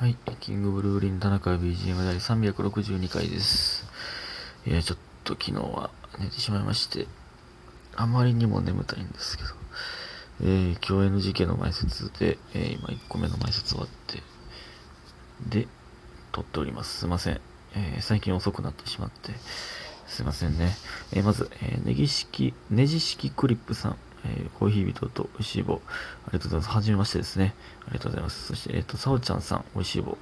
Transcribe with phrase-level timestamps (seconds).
[0.00, 3.84] はい、キングブルーリン田中 BGM 第362回です。
[4.66, 7.06] いや、ちょっと昨日は寝てしまいまして、
[7.96, 9.50] あまりにも眠たいんですけど、
[10.40, 14.22] えー、今日 NGK の前説で、えー今1個目の前説終わって、
[15.46, 15.68] で、
[16.32, 17.00] 撮っております。
[17.00, 17.40] すいません。
[17.74, 19.34] えー最近遅くなってしまって、
[20.06, 20.74] すいませんね。
[21.12, 26.68] えーまず、えーネギ式、ネジ式クリップさん、えーコーヒー人と美味しい棒、ありがとうございます。
[26.70, 27.54] はじめましてですね。
[27.86, 28.46] ありがとうございます。
[28.46, 30.18] そして、えっ、と、さおちゃんさん、美味しい棒、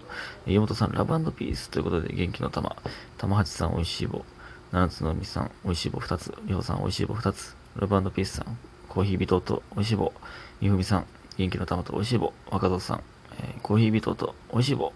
[0.46, 1.70] えー岩本さん、ラブピース。
[1.70, 2.76] ということで、元気の玉、
[3.16, 4.24] 玉八さん、美味しい棒、
[4.72, 8.58] 七つの海さん、美味しい棒2つ、りょうさん、美味しい棒2つ、ラブピースさん、
[8.88, 10.12] コーヒー人と美味しい棒、
[10.60, 13.02] みふみさん、元気の玉と美味しい棒、若造さん、
[13.40, 14.92] えーコーヒー人と美味しい棒、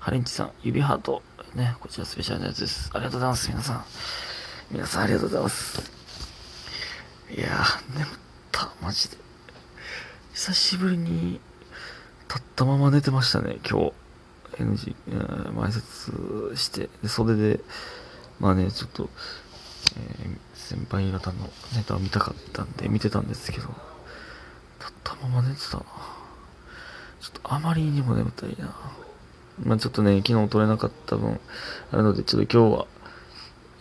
[0.00, 1.22] ハレンチさん、指ハート、
[1.54, 2.90] ね、こちらスペシャルのやつです。
[2.92, 3.84] ありがとうございます、皆さん。
[4.70, 5.82] 皆さんありがとうございます。
[7.30, 8.21] いやー、眠
[8.62, 9.16] た、マジで。
[10.34, 11.40] 久しぶりに、
[12.28, 13.92] 立ったまま寝てましたね、今日。
[14.58, 17.60] NG、えー前説して、で袖で、
[18.38, 19.08] まあね、ちょっと、
[19.96, 23.68] えー先輩方のネタを見たかったんで、見てたんですけど、
[24.78, 25.82] 立ったまま寝てたな。
[27.20, 28.74] ちょっとあまりにも眠たいな。
[29.64, 31.40] まあちょっとね、昨日撮れなかった分、
[31.90, 32.86] あるので、ちょっと今日は、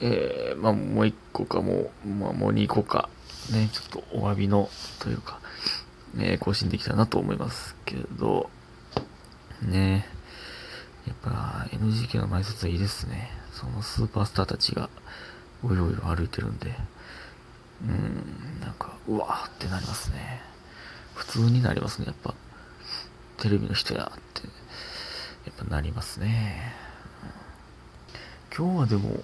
[0.01, 3.09] えー、まあもう一個かもう、まあもう二個か、
[3.51, 5.39] ね、ちょっとお詫びの、というか、
[6.13, 8.49] ね、更新できたなと思いますけど、
[9.61, 10.05] ね
[11.07, 13.31] やっぱ NGK の前説はいいですね。
[13.53, 14.89] そのスーパースターたちが、
[15.63, 16.75] うろうろ歩いてるんで、
[17.83, 20.41] うん、なんか、うわーってなりますね。
[21.15, 22.33] 普通になりますね、やっぱ。
[23.37, 24.47] テレビの人やって、
[25.45, 26.73] やっぱなりますね。
[28.55, 29.23] 今日はでも、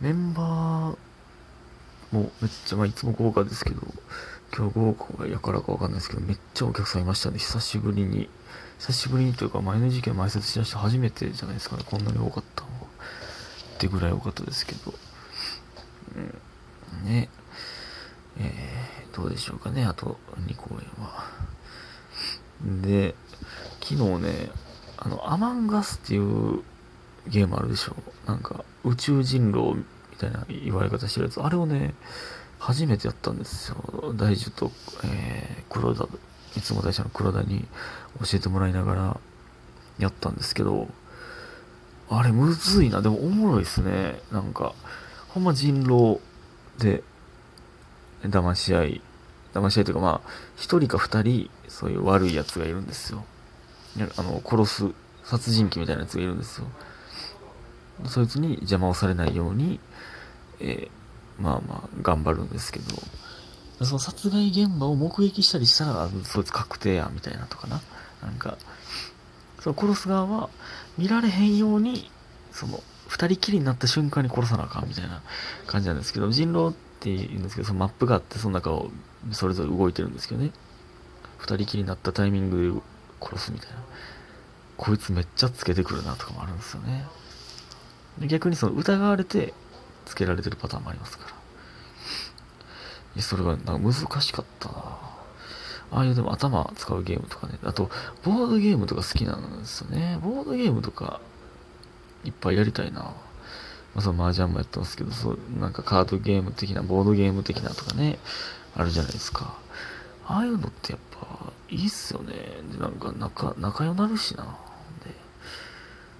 [0.00, 0.96] メンバー
[2.12, 3.80] もうめっちゃ、まあ、いつも豪華ですけど、
[4.56, 8.28] 今日豪華やからかわかんないですけど、めっちゃお客さんいましたね、久しぶりに。
[8.78, 12.76] 久しぶりにというか、前の時期は前説しだして初めてじゃないですかね、こんなに多かったのは。
[13.74, 14.94] ってぐらい多かったですけど。
[16.16, 17.28] うん、ね。
[18.38, 21.24] えー、どうでしょうかね、あと2公演は。
[22.82, 23.14] で、
[23.80, 24.50] 昨日ね、
[24.96, 26.62] あの、アマンガスっていう
[27.28, 27.96] ゲームあるでしょ。
[28.26, 29.84] なんか、宇宙人狼
[30.20, 31.40] たいな言われ方してるやつ。
[31.40, 31.94] あれをね、
[32.58, 34.14] 初めてやったんですよ。
[34.14, 34.70] 大樹と、
[35.04, 36.06] えー、黒田、
[36.56, 37.66] いつも大社の黒田に
[38.20, 39.20] 教えてもらいながら
[39.98, 40.88] やったんですけど、
[42.10, 43.00] あれむずいな。
[43.00, 44.20] でもおもろいっすね。
[44.32, 44.74] なんか、
[45.28, 46.20] ほんま人狼
[46.78, 47.02] で、
[48.24, 49.00] 騙し合い、
[49.54, 53.24] 騙し合いというかまあ、一人か二人、そういう悪い奴がいるんですよ。
[54.16, 54.84] あの、殺す、
[55.24, 56.66] 殺人鬼みたいなやつがいるんですよ。
[58.06, 59.80] そいつに邪魔をされないように、
[60.60, 61.00] えー
[61.40, 67.80] まあまあ、頑張るんですけど、その殺害現場を目撃したりしたら、そいつ確定や、みたいなとかな。
[68.22, 68.58] なんか、
[69.60, 70.50] その殺す側は、
[70.98, 72.10] 見られへんように、
[72.52, 75.22] その、二人きりになった瞬間に殺さなあかん、みたいな
[75.66, 78.90] 感じなんですけど、人狼って言うんですけど、そのマップがあって、その中を
[79.32, 80.50] それぞれ動いてるんですけどね。
[81.38, 82.82] 二人きりになったタイミング
[83.20, 83.76] で殺すみたいな。
[84.76, 87.06] こいつめっちゃつけてくるなとかもあるんですよね。
[88.26, 89.54] 逆にその疑われて
[90.04, 91.30] つけられてるパターンもありますから。
[91.30, 91.32] い
[93.16, 94.74] や、それがなんか難しかったな
[95.92, 97.58] ああいうでも頭使うゲームとかね。
[97.64, 97.90] あと、
[98.22, 100.18] ボードゲームとか好きなんですよね。
[100.22, 101.20] ボードゲームとか
[102.24, 103.12] いっぱいやりたいな
[103.94, 108.18] まあ、その麻雀もやってますけど、そう、なんかカードゲーム的な、ボードゲーム的なとかね、
[108.76, 109.58] あるじゃないですか。
[110.26, 112.34] ああいうのってやっぱいいっすよね。
[112.72, 114.44] で、なんか仲、仲良なるしな。
[115.04, 115.10] で、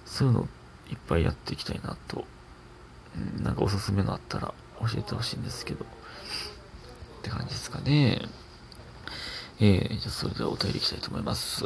[0.05, 0.60] そういうのって
[0.91, 2.25] いっぱいやっていきたいなと、
[3.37, 5.87] うん、なんかおすすめのあったら教えてほしいんですけど、っ
[7.23, 8.21] て感じですかね。
[9.59, 11.65] えー、じゃそれではお便りいきたいと思います。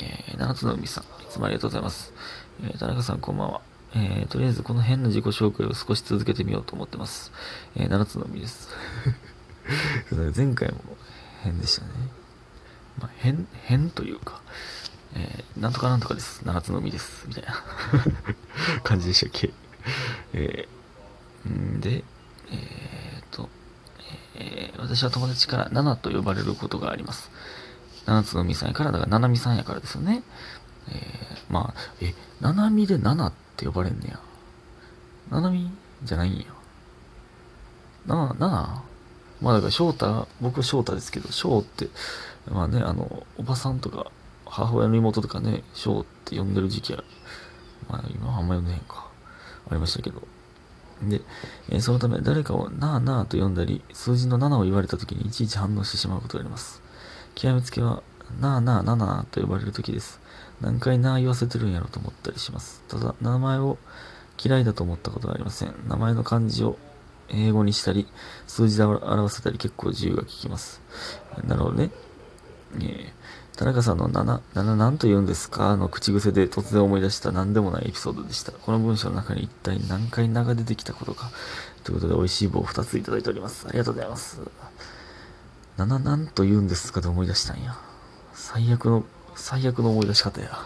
[0.00, 2.12] えー、七つの海さん、いつもありがとうございます。
[2.62, 3.60] えー、田中さんこんばんは。
[3.94, 7.30] えー、とりあえずこの変な自己紹介を少し続けてみようと思ってます。
[7.76, 8.68] えー、七つの海です。
[10.36, 10.80] 前回も
[11.42, 11.88] 変でしたね。
[12.98, 14.40] まあ、変、変というか、
[15.14, 16.42] えー、なんとかなんとかです。
[16.44, 17.24] 七つの海です。
[17.28, 17.54] みたいな
[18.82, 19.52] 感じでしたっけ？
[20.32, 22.04] えー、んで、
[22.50, 23.48] えー、と、
[24.36, 27.30] えー私は友達からナナと呼ばれることがあります。
[28.06, 30.22] 七つの海さんやから、だから七海さんやからですよね。
[30.88, 34.20] えー、まあ、え、七海でナナって呼ばれんねや。
[35.30, 35.70] 七海
[36.02, 36.44] じゃないんや。
[38.06, 38.82] ナナ、ナナ
[39.40, 41.88] まあだから翔太、僕は翔太ですけど、翔って、
[42.50, 44.10] まあね、あの、おばさんとか、
[44.46, 47.04] 母親の妹とかね、翔って呼んでる時期は、
[47.88, 49.08] まあ今はあんま呼んでへんか。
[49.70, 50.22] ありましたけど。
[51.02, 51.20] で、
[51.70, 56.82] えーそのため誰かをなあなあと呼んだり、数字の7を言われた時にいちいち反応してしまうことがあります。
[57.34, 58.02] 極めつけは、
[58.40, 60.20] なあなあなあなあと呼ばれる時です。
[60.60, 62.82] 何回な言わせてるんやろと思ったりします。
[62.88, 63.78] ただ、名前を
[64.42, 65.74] 嫌いだと思ったことはありません。
[65.88, 66.78] 名前の漢字を
[67.28, 68.06] 英語にしたり、
[68.46, 70.80] 数字で表せたり結構自由が利きます。
[71.44, 71.90] なるほどね。
[72.76, 73.12] えー、
[73.56, 75.76] 田中さんの7、7何と言うんですか？
[75.76, 78.50] の口癖で突然思い出した何でもないエピソードでした。
[78.52, 81.30] この文章の中に一体何回名が出てきたことか。
[81.84, 83.66] ということで、美味しい棒を2ついただいております。
[83.68, 84.40] ありがとうございます。
[85.78, 87.76] 7何と言うんですかで思い出したんや。
[88.32, 89.04] 最悪の、
[89.36, 90.58] 最悪の思い出し方や。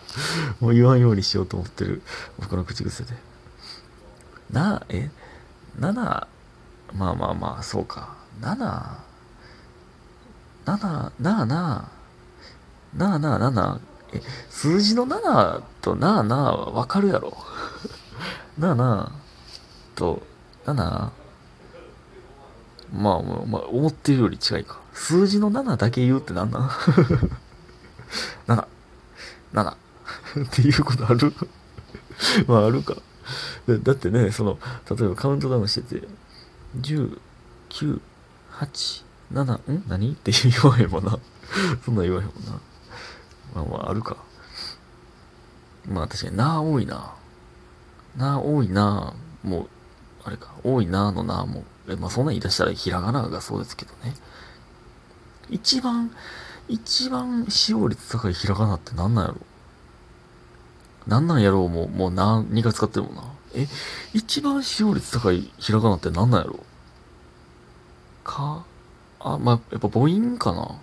[0.60, 2.02] もう言わんようにしようと思ってる
[2.38, 3.14] 僕の口癖で。
[4.50, 5.10] な、え
[5.78, 6.26] ?7、ま
[7.10, 8.14] あまあまあ、そうか。
[8.40, 8.56] 7、
[10.66, 11.95] 7、なあなあ、
[12.96, 13.80] なあなあなあなあ、
[14.12, 17.36] え、数字の7となあなあはわかるやろ？
[18.58, 19.12] なあなあ
[19.94, 20.22] と、
[20.64, 21.10] 7、ま
[22.92, 24.80] あ、まあ、思ってるより違いか。
[24.94, 26.68] 数字の7だけ言うってなんなん
[28.46, 28.66] ?7、
[29.52, 29.72] 7
[30.46, 31.32] っていうことある？
[32.46, 32.94] まああるか。
[33.82, 34.58] だってね、その、
[34.88, 36.08] 例えばカウントダウンしてて、
[36.80, 37.18] 10、
[37.68, 38.00] 9、
[38.52, 39.84] 8、7、ん？
[39.88, 40.12] 何？
[40.12, 41.18] って言わへんもんな。
[41.84, 42.60] そんな言わへんもんな。
[43.54, 44.16] まあまあ、あるか。
[45.88, 47.14] まあ確かになあ多いな。
[48.16, 49.68] なあ多いなもう、
[50.24, 54.14] あれか、多いなのなも、え、まあそんな言い出したらひらがながそうですけどね。
[55.48, 56.10] 一番、
[56.68, 59.36] 一番使用率高いひらがなって何なんやろ
[61.06, 63.22] 何なんやろうもう、もう何が使ってるもんな。
[63.54, 63.68] え、
[64.12, 66.64] 一番使用率高いひらがなって何なんやろ
[68.24, 68.64] か、
[69.20, 70.76] あ、まあ、やっぱ母音かな。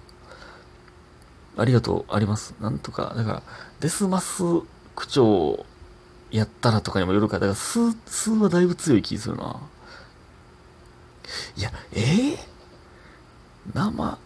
[1.58, 2.56] ありがとう、あります。
[2.60, 3.44] なんとか、だから、
[3.80, 4.44] デスマス
[4.96, 5.66] 口調
[6.32, 9.60] やったらとかにもよるから、だから数、数はだいぶ強い気するな。
[11.56, 12.38] いや、えー、
[13.74, 14.18] 生、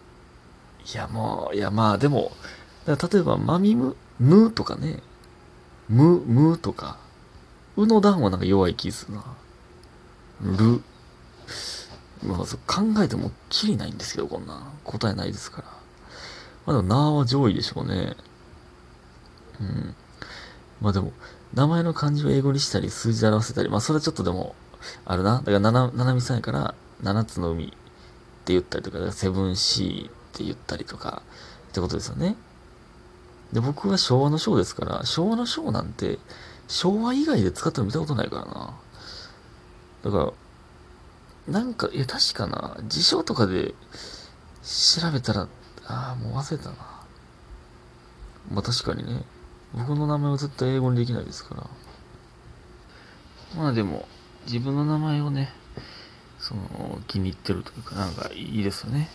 [0.92, 2.32] いやもう、いやまあでも、
[2.86, 5.02] だ例えば、マミム、ヌとかね、
[5.88, 6.98] ム、ムとか、
[7.76, 9.24] うの段はなんか弱い気するな。
[10.56, 10.82] る。
[12.24, 14.72] まあ、そう考えてもっきりないんですけど、こんな。
[14.84, 15.68] 答えないですから。
[16.68, 18.14] まあでも、なは上位でしょうね。
[19.58, 19.94] うん。
[20.82, 21.12] まあでも、
[21.54, 24.54] 名前の漢字を英語にしたり、数字で表せたり、まあそれはちょっとでも、
[25.06, 25.38] あるな。
[25.38, 27.68] だから、なな、ななみさんやから、七つの海っ
[28.44, 31.22] て言ったりとか、セブンシーって言ったりとか、
[31.70, 32.36] ってことですよね。
[33.50, 36.18] で、僕は昭和の章ですから、昭和の章なんて、
[36.66, 38.74] 昭和以外で使っても見たことないからな。
[40.02, 40.32] だか
[41.46, 43.74] ら、なんか、いや、確かな、辞書とかで
[44.62, 45.48] 調べたら、
[45.88, 46.76] ああ、もう忘れたな。
[48.52, 49.24] まあ確かにね、
[49.74, 51.66] 僕の名前は絶対英語にできないですから。
[53.56, 54.06] まあでも、
[54.46, 55.50] 自分の名前をね、
[56.38, 59.08] その、気に入ってるというか、なんかいいですよね。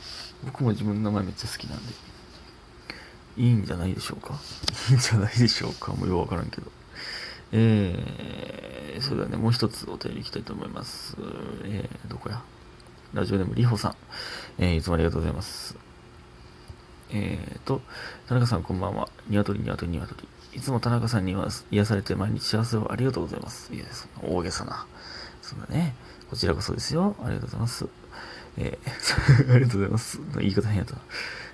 [0.43, 1.93] 僕も自分の名前めっちゃ好きなんで。
[3.37, 4.39] いいんじゃないでしょうか
[4.89, 6.71] いいんじゃないでしょうかもうようわからんけど。
[7.51, 11.15] えー、それではね、もう一つお便りいきたいと思います。
[11.63, 12.41] えー、どこや？
[13.13, 13.95] ラジオネームりほさん。
[14.57, 15.75] えー、いつもありがとうございます。
[17.11, 17.81] えーと、
[18.27, 19.09] 田中さんこんばんは。
[19.27, 20.57] ニワトリニワトリニワトリ。
[20.57, 23.73] いつも田中さんには癒されて毎日幸せをありがとうございます。
[23.73, 24.85] いや、そんな大げさな。
[25.41, 25.95] そんなね。
[26.29, 27.15] こちらこそですよ。
[27.23, 27.87] ありがとうございます。
[28.57, 30.19] えー、 ありがとうございます。
[30.37, 30.95] 言い方変やった。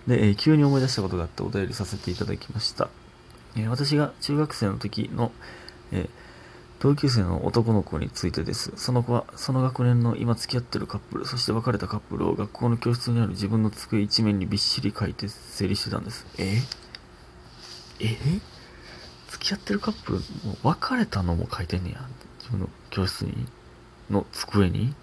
[0.08, 2.90] で、えー、急に思い出したことがあってお便りさせていただきました。
[3.56, 5.32] えー、私が中学生の時の、
[5.92, 6.10] えー、
[6.80, 8.72] 同級生の男の子についてです。
[8.78, 16.26] その子は、その学年の今付き合ってるカップル、そして別れたカップルを学校の教室にある自分の机一面にびっしり書いて整理してたんです。
[16.38, 16.62] え？
[18.00, 18.18] え？
[19.28, 20.24] 付き合ってるカップル、も
[20.64, 22.08] 別れたのも書いてんねや。
[22.40, 23.46] 自分の教室に、
[24.10, 24.94] の机に？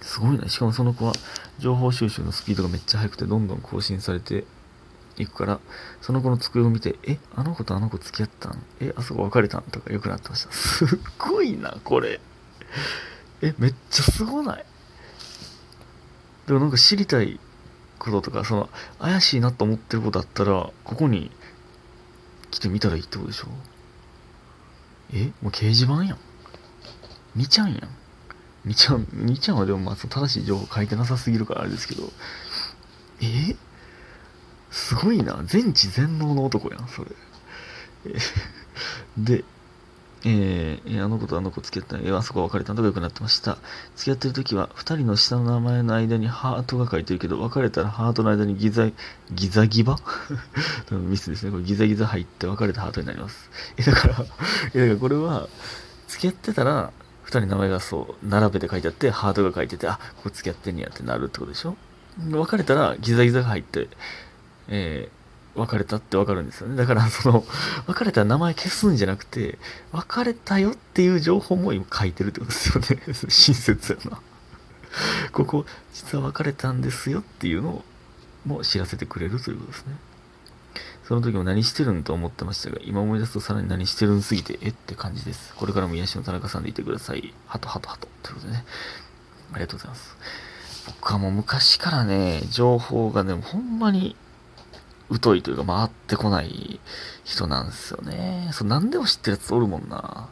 [0.00, 0.48] すごいな。
[0.48, 1.12] しかもその子は、
[1.58, 4.44] 情報収集のスピードがめっちゃ速くて、どんどん更新されて
[5.16, 5.60] 行くから、
[6.00, 10.52] その子の机を見て、え、あの子とあの子付き合ったんえ、あそこ別れたんとかよくなってました。
[10.52, 10.88] すっ
[11.18, 12.20] ごいな、これ。
[13.42, 14.64] え、めっちゃすごない？
[16.46, 17.38] でもなんか知りたい
[17.98, 21.30] こととか、その、怪しいなと思ってることあったら、ここに
[22.50, 23.48] 来てみたらいいってことでしょ？
[25.14, 26.18] えもう掲示板やん。
[27.36, 27.80] 見ちゃんやん。
[28.64, 32.10] 見ちゃん、見ちゃんはでもまあ、正しい情報書いてなさすぎるからあれですけど、
[33.20, 33.56] え？
[34.72, 35.40] すごいな。
[35.44, 37.10] 全知全能の男やん、それ。
[39.16, 39.44] で、
[40.24, 43.58] えー、あの子とあの子付き合ったら、あそこは別れたのが良くなってました。
[43.96, 48.88] 付き合ってる時は、二人の下の名前の間にハートが書いてるけど、別れたらハートの間にギザ、
[49.30, 49.98] ギザギバ？
[50.90, 51.50] ミスですね。
[51.52, 53.50] これギザギザ入って別れたハートになります。
[53.76, 54.14] え、だから、
[54.74, 55.48] え、だからこれは、
[56.08, 56.92] 付き合ってたら、
[57.24, 61.76] 二人名前がそう、並べて書いてあって、ハートが書いてて、あ、これ付き合ってんやってなるってことでしょ？
[62.30, 63.88] 別れたら、ギザギザが入って、
[64.68, 65.08] え
[65.54, 66.76] 別れたってわかるんですよね。
[66.76, 67.44] だからその、
[67.86, 69.58] 別れたら名前消すんじゃなくて、
[69.92, 73.14] 別れたよっていう情報も今書いてるってことですよね。
[73.28, 74.20] 親切やな。
[75.32, 77.84] ここ、実は別れたんですよっていうのを、
[78.44, 79.96] も知らせてくれるということですね。
[81.06, 85.52] その時も何してるんと思ってましたが、今思い出すとさらに何してるんすぎて、えって感じです。
[85.54, 87.34] これからも癒しの田中さんでいてください。
[87.46, 88.08] ハトハトハト。
[88.22, 88.64] ということでね。
[89.52, 90.16] ありがとうございます。
[90.86, 94.16] 僕はもう昔からね、情報がね、ほんまに
[95.22, 96.80] 疎いというか回ってこない
[97.24, 98.50] 人なんですよね。
[98.52, 100.28] そう、何でも知ってるやつおるもんな。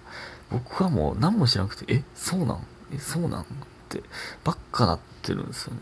[0.50, 2.66] 僕はもう何も知らなくて、え、そうなん？
[2.92, 3.42] え、そうなん？
[3.42, 3.44] っ
[3.88, 4.02] て、
[4.44, 5.80] ばっかなってるんですよね。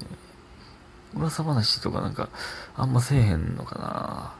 [1.15, 2.29] 噂話とかなんか、
[2.77, 4.35] あんませえへんのかな。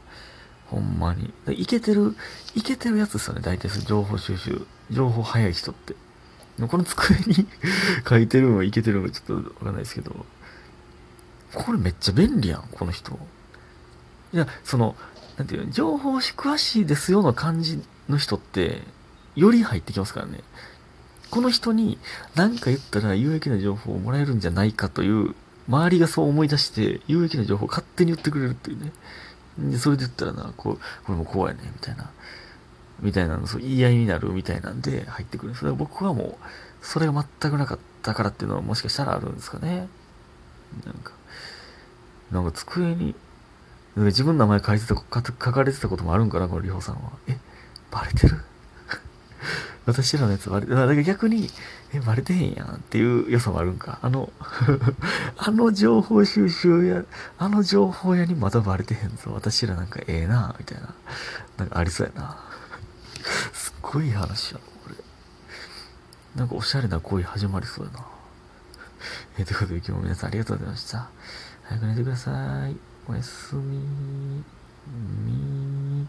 [0.67, 1.33] ほんまに。
[1.49, 2.15] いけてる、
[2.55, 4.67] いけてるやつですよね、大体その情報収集。
[4.91, 5.95] 情報早い人って。
[6.69, 7.47] この机に
[8.09, 10.27] 書いてるのはいけてるのかちょっとわかんないですけど、
[11.55, 13.19] これめっちゃ便利やん、この人。
[14.33, 14.97] いや、その、
[15.37, 18.83] なんていう、情報詳しいですよの感じの人って、
[19.37, 20.41] より入ってきますからね。
[21.31, 21.99] この人に
[22.35, 25.35] 何か言ったら有益な情報をもらえるんじゃないかという、
[25.69, 28.93] 周りがそう思い出して、有益な情報を勝手に言ってくれるっていうね。
[29.59, 32.11] で、それで言ったらな、こう、これも怖いね、みたいな。
[33.01, 35.73] みたいなの、そう言い合いになるみたいなんで入ってくるんです。
[35.73, 36.47] 僕はもう、
[36.81, 39.89] それが全くなかったからっていうのはもしかしたらあるんですかね。
[40.85, 41.13] なんか、
[42.31, 43.15] なんか机に、
[44.07, 47.13] 自分の名前書いてた、書かれてたこともあるんかな、このりほさんは。
[47.27, 47.39] え、
[47.91, 48.41] バレてる？
[49.87, 51.51] 私らのやつバレて、だから逆に、
[51.93, 53.99] え、バレてへんやんっていう良さもあるんか。
[54.03, 54.31] あの
[55.37, 57.05] あの情報収集や、
[57.39, 59.33] あの情報屋にまだバレてへんぞ。
[59.33, 60.95] 私らなんかええな、みたいな。
[61.57, 62.37] なんかありそうやな。
[63.53, 64.97] すっごい話やろ、これ。
[66.37, 68.07] なんかおしゃれな恋始まりそうやな。
[69.39, 71.09] え、ということで今日も皆さんありがとうございました。
[71.65, 72.88] 早く寝てください。
[73.11, 74.45] おやすみ。
[74.87, 76.07] み。